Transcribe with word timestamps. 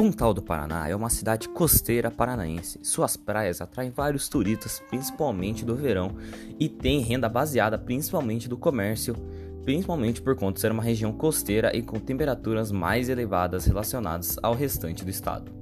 Pontal 0.00 0.32
do 0.32 0.40
Paraná 0.40 0.88
é 0.88 0.96
uma 0.96 1.10
cidade 1.10 1.46
costeira 1.46 2.10
paranaense. 2.10 2.80
Suas 2.82 3.18
praias 3.18 3.60
atraem 3.60 3.90
vários 3.90 4.30
turistas, 4.30 4.82
principalmente 4.88 5.62
do 5.62 5.76
verão, 5.76 6.16
e 6.58 6.70
tem 6.70 7.00
renda 7.00 7.28
baseada 7.28 7.76
principalmente 7.76 8.48
do 8.48 8.56
comércio, 8.56 9.14
principalmente 9.62 10.22
por 10.22 10.34
conta 10.36 10.54
de 10.54 10.60
ser 10.60 10.72
uma 10.72 10.82
região 10.82 11.12
costeira 11.12 11.76
e 11.76 11.82
com 11.82 12.00
temperaturas 12.00 12.72
mais 12.72 13.10
elevadas 13.10 13.66
relacionadas 13.66 14.38
ao 14.42 14.54
restante 14.54 15.04
do 15.04 15.10
estado. 15.10 15.52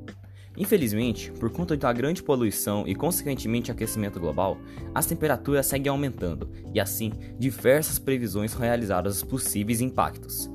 Infelizmente, 0.57 1.33
por 1.33 1.51
conta 1.51 1.77
da 1.77 1.93
grande 1.93 2.23
poluição 2.23 2.87
e 2.87 2.95
consequentemente 2.95 3.73
aquecimento 3.73 4.21
global, 4.21 4.57
as 4.95 5.07
temperaturas 5.07 5.67
seguem 5.67 5.91
aumentando 5.91 6.49
e 6.73 6.79
assim 6.79 7.13
diversas 7.41 7.99
previsões 7.99 8.55
realizadas 8.55 9.17
os 9.17 9.25
possíveis 9.25 9.81
impactos. 9.81 10.49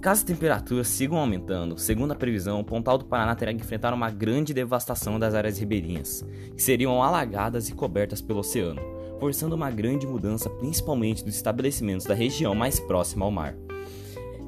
Caso 0.00 0.20
as 0.20 0.24
temperaturas 0.24 0.86
sigam 0.86 1.18
aumentando, 1.18 1.76
segundo 1.76 2.12
a 2.12 2.14
previsão, 2.14 2.60
o 2.60 2.64
Pontal 2.64 2.98
do 2.98 3.04
Paraná 3.04 3.34
terá 3.34 3.52
que 3.52 3.60
enfrentar 3.60 3.92
uma 3.92 4.10
grande 4.10 4.54
devastação 4.54 5.18
das 5.18 5.34
áreas 5.34 5.58
ribeirinhas, 5.58 6.24
que 6.56 6.62
seriam 6.62 7.02
alagadas 7.02 7.68
e 7.68 7.74
cobertas 7.74 8.22
pelo 8.22 8.38
oceano, 8.38 8.80
forçando 9.18 9.56
uma 9.56 9.72
grande 9.72 10.06
mudança 10.06 10.48
principalmente 10.48 11.24
dos 11.24 11.34
estabelecimentos 11.34 12.06
da 12.06 12.14
região 12.14 12.54
mais 12.54 12.78
próxima 12.78 13.24
ao 13.24 13.32
mar. 13.32 13.56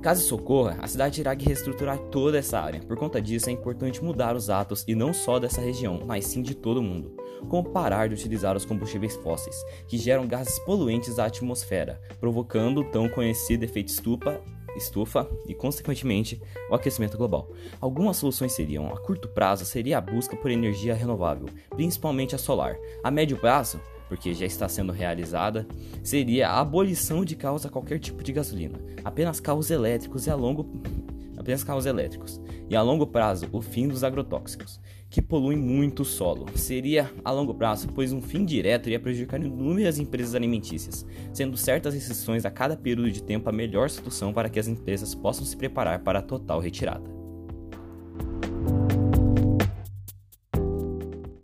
Caso 0.01 0.23
isso 0.23 0.37
ocorra, 0.37 0.79
a 0.81 0.87
cidade 0.87 1.17
terá 1.17 1.35
que 1.35 1.45
reestruturar 1.45 1.99
toda 1.99 2.39
essa 2.39 2.59
área. 2.59 2.81
Por 2.81 2.97
conta 2.97 3.21
disso, 3.21 3.51
é 3.51 3.53
importante 3.53 4.03
mudar 4.03 4.37
os 4.37 4.49
atos 4.49 4.85
e 4.87 4.95
não 4.95 5.13
só 5.13 5.41
dessa 5.41 5.61
região, 5.61 6.01
mas 6.07 6.27
sim 6.27 6.43
de 6.43 6.55
todo 6.55 6.81
mundo. 6.81 7.15
Como 7.49 7.69
parar 7.71 8.09
de 8.09 8.15
utilizar 8.15 8.57
os 8.57 8.65
combustíveis 8.65 9.17
fósseis, 9.17 9.57
que 9.89 9.99
geram 9.99 10.27
gases 10.27 10.59
poluentes 10.61 11.19
à 11.19 11.27
atmosfera, 11.27 12.01
provocando 12.19 12.81
o 12.81 12.85
tão 12.85 13.09
conhecido 13.09 13.65
efeito 13.65 13.89
estufa 13.89 14.41
estufa 14.77 15.29
e, 15.47 15.55
consequentemente, 15.55 16.41
o 16.71 16.75
aquecimento 16.75 17.17
global. 17.17 17.51
Algumas 17.81 18.17
soluções 18.17 18.53
seriam: 18.53 18.93
a 18.93 19.01
curto 19.01 19.29
prazo 19.29 19.65
seria 19.65 19.99
a 19.99 20.01
busca 20.01 20.37
por 20.37 20.51
energia 20.51 20.95
renovável, 20.95 21.49
principalmente 21.71 22.35
a 22.35 22.39
solar. 22.39 22.77
A 23.03 23.11
médio 23.11 23.37
prazo, 23.37 23.81
porque 24.09 24.35
já 24.35 24.47
está 24.47 24.69
sendo 24.69 24.93
realizada, 24.93 25.67
seria 26.03 26.49
a 26.49 26.61
abolição 26.61 27.25
de 27.25 27.37
carros 27.37 27.65
a 27.65 27.71
qualquer 27.71 27.99
tipo 27.99 28.23
de 28.23 28.33
gasolina, 28.33 28.79
apenas 29.05 29.41
carros 29.41 29.71
elétricos 29.71 30.27
e 30.27 30.31
a 30.31 30.35
longo 30.35 30.69
apenas 31.39 31.65
carros 31.65 31.87
elétricos, 31.87 32.41
e 32.69 32.77
a 32.77 32.83
longo 32.83 33.07
prazo 33.07 33.49
o 33.53 33.63
fim 33.63 33.89
dos 33.89 34.05
agrotóxicos, 34.05 34.81
que 35.11 35.21
poluem 35.21 35.59
muito 35.59 36.01
o 36.01 36.05
solo. 36.05 36.47
Seria 36.55 37.11
a 37.25 37.33
longo 37.33 37.53
prazo, 37.53 37.89
pois 37.93 38.13
um 38.13 38.23
fim 38.23 38.45
direto 38.45 38.87
iria 38.87 39.01
prejudicar 39.01 39.41
inúmeras 39.41 39.99
empresas 39.99 40.37
alimentícias, 40.37 41.05
sendo 41.33 41.57
certas 41.57 41.93
restrições 41.93 42.47
a 42.47 42.51
cada 42.51 42.77
período 42.77 43.11
de 43.11 43.23
tempo 43.23 43.49
a 43.49 43.53
melhor 43.53 43.91
solução 43.91 44.33
para 44.33 44.49
que 44.49 44.61
as 44.61 44.69
empresas 44.69 45.15
possam 45.15 45.45
se 45.45 45.57
preparar 45.57 45.99
para 46.05 46.21
a 46.21 46.23
total 46.23 46.61
retirada. 46.61 47.20